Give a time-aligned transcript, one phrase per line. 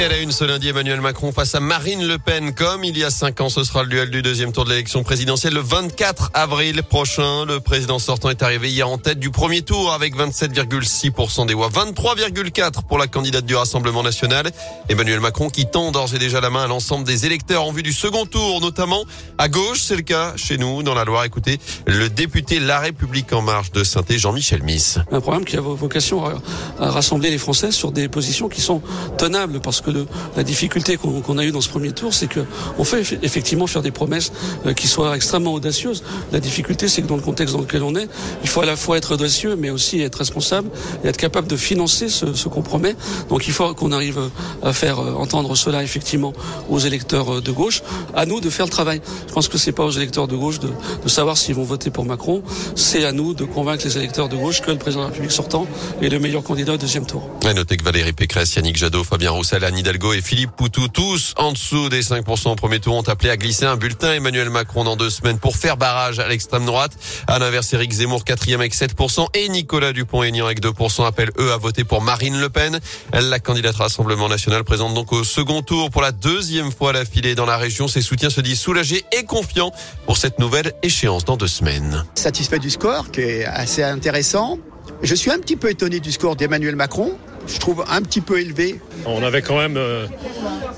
[0.00, 2.54] Et à une ce lundi, Emmanuel Macron face à Marine Le Pen.
[2.54, 5.02] Comme il y a cinq ans, ce sera le duel du deuxième tour de l'élection
[5.02, 7.44] présidentielle le 24 avril prochain.
[7.44, 11.68] Le président sortant est arrivé hier en tête du premier tour avec 27,6% des voix,
[11.68, 14.52] 23,4% pour la candidate du Rassemblement national.
[14.88, 17.82] Emmanuel Macron qui tend d'ores et déjà la main à l'ensemble des électeurs en vue
[17.82, 19.04] du second tour, notamment
[19.36, 19.80] à gauche.
[19.80, 21.24] C'est le cas chez nous, dans la Loire.
[21.24, 21.58] Écoutez,
[21.88, 25.00] le député La République en marche de saint Jean-Michel Miss.
[25.10, 28.80] Un programme qui a vocation à rassembler les Français sur des positions qui sont
[29.16, 29.87] tenables parce que
[30.36, 33.90] la difficulté qu'on a eue dans ce premier tour, c'est qu'on fait effectivement faire des
[33.90, 34.32] promesses
[34.66, 36.02] euh, qui soient extrêmement audacieuses.
[36.32, 38.08] La difficulté, c'est que dans le contexte dans lequel on est,
[38.42, 40.70] il faut à la fois être audacieux, mais aussi être responsable
[41.04, 42.94] et être capable de financer ce, ce qu'on promet.
[43.28, 44.18] Donc il faut qu'on arrive
[44.62, 46.32] à faire euh, entendre cela effectivement
[46.68, 47.82] aux électeurs euh, de gauche.
[48.14, 49.00] À nous de faire le travail.
[49.28, 50.68] Je pense que c'est pas aux électeurs de gauche de,
[51.02, 52.42] de savoir s'ils vont voter pour Macron.
[52.74, 55.32] C'est à nous de convaincre les électeurs de gauche que le président de la République
[55.32, 55.66] sortant
[56.02, 57.28] est le meilleur candidat au deuxième tour.
[57.44, 61.52] À noter que Valérie Pécresse, Yannick Jadot, Fabien Roussel, Hidalgo et Philippe Poutou, tous en
[61.52, 64.96] dessous des 5% au premier tour, ont appelé à glisser un bulletin Emmanuel Macron dans
[64.96, 66.92] deux semaines pour faire barrage à l'extrême droite.
[67.28, 71.56] À l'inverse, Éric Zemmour, quatrième avec 7% et Nicolas Dupont-Aignan avec 2% appellent eux à
[71.56, 72.80] voter pour Marine Le Pen.
[73.12, 77.46] La candidate Rassemblement National présente donc au second tour pour la deuxième fois l'affilée dans
[77.46, 77.86] la région.
[77.86, 79.70] Ses soutiens se disent soulagés et confiants
[80.06, 82.04] pour cette nouvelle échéance dans deux semaines.
[82.16, 84.58] Satisfait du score qui est assez intéressant.
[85.02, 87.16] Je suis un petit peu étonné du score d'Emmanuel Macron
[87.48, 88.80] je trouve un petit peu élevé.
[89.06, 90.06] On avait quand même euh,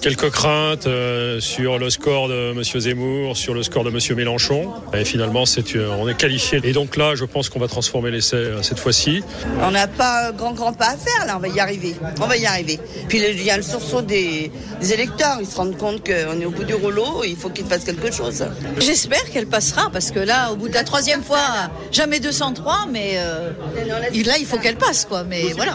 [0.00, 2.62] quelques craintes euh, sur le score de M.
[2.62, 3.98] Zemmour, sur le score de M.
[4.16, 4.72] Mélenchon.
[4.94, 6.60] Et finalement, c'est, euh, on est qualifié.
[6.64, 9.22] Et donc là, je pense qu'on va transformer l'essai cette fois-ci.
[9.62, 11.94] On n'a pas grand grand pas à faire là, on va y arriver.
[12.20, 12.78] On va y arriver.
[13.08, 14.50] Puis il y a le sursaut des,
[14.92, 15.38] électeurs.
[15.40, 18.12] Ils se rendent compte qu'on est au bout du rouleau, il faut qu'ils fassent quelque
[18.12, 18.44] chose.
[18.78, 23.16] J'espère qu'elle passera parce que là, au bout de la troisième fois, jamais 203, mais
[23.16, 25.24] là, il faut qu'elle passe quoi.
[25.24, 25.74] Mais voilà.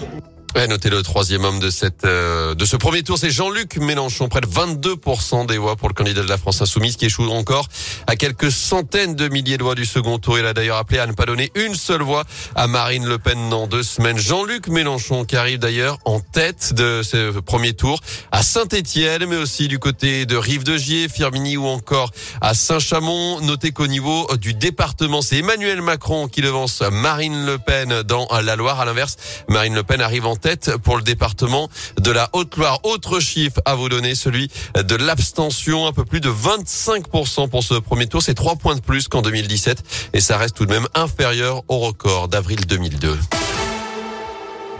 [0.55, 4.29] Ouais, notez le troisième homme de cette euh, de ce premier tour, c'est Jean-Luc Mélenchon,
[4.29, 7.67] près de 22% des voix pour le candidat de la France insoumise, qui échoue encore
[8.07, 10.39] à quelques centaines de milliers de voix du second tour.
[10.39, 12.23] Il a d'ailleurs appelé à ne pas donner une seule voix
[12.55, 14.17] à Marine Le Pen dans deux semaines.
[14.17, 17.99] Jean-Luc Mélenchon, qui arrive d'ailleurs en tête de ce premier tour
[18.31, 23.41] à Saint-Étienne, mais aussi du côté de Rive-de-Gier, Firmini ou encore à Saint-Chamond.
[23.41, 28.55] Notez qu'au niveau du département, c'est Emmanuel Macron qui devance Marine Le Pen dans la
[28.55, 28.79] Loire.
[28.79, 29.17] À l'inverse,
[29.49, 30.37] Marine Le Pen arrive en
[30.83, 31.69] pour le département
[31.99, 32.79] de la Haute-Loire.
[32.83, 37.73] Autre chiffre à vous donner, celui de l'abstention, un peu plus de 25% pour ce
[37.75, 38.21] premier tour.
[38.21, 41.79] C'est trois points de plus qu'en 2017 et ça reste tout de même inférieur au
[41.79, 43.17] record d'avril 2002.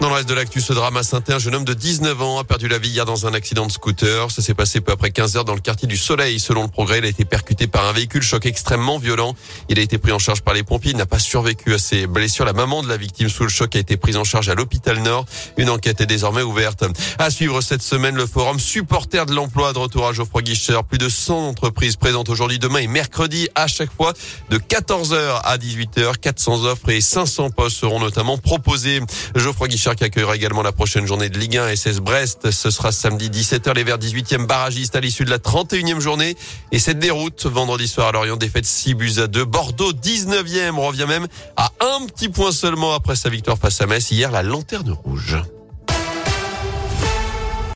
[0.01, 2.37] Dans le reste de l'actu, ce drame à saint un jeune homme de 19 ans
[2.37, 4.29] a perdu la vie hier dans un accident de scooter.
[4.29, 6.39] Ça s'est passé peu après 15 heures dans le quartier du Soleil.
[6.39, 9.35] Selon le progrès, il a été percuté par un véhicule, choc extrêmement violent.
[9.69, 10.91] Il a été pris en charge par les pompiers.
[10.91, 12.45] Il n'a pas survécu à ses blessures.
[12.45, 15.01] La maman de la victime sous le choc a été prise en charge à l'hôpital
[15.01, 15.25] Nord.
[15.57, 16.83] Une enquête est désormais ouverte.
[17.17, 20.83] À suivre cette semaine, le forum supporter de l'emploi de retour à Geoffroy Guichard.
[20.83, 24.13] Plus de 100 entreprises présentes aujourd'hui, demain et mercredi à chaque fois
[24.49, 26.17] de 14h à 18h.
[26.19, 28.99] 400 offres et 500 postes seront notamment proposés.
[29.35, 32.49] Geoffroy Guichard qui accueillera également la prochaine journée de Ligue 1 SS Brest.
[32.49, 36.35] Ce sera samedi 17h les Verts 18e barragiste à l'issue de la 31e journée.
[36.71, 39.45] Et cette déroute vendredi soir à Lorient défaite 6 buts à 2.
[39.45, 44.09] Bordeaux 19e revient même à un petit point seulement après sa victoire face à Metz
[44.09, 45.37] hier la lanterne rouge.